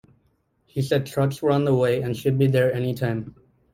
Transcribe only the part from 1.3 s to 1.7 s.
were on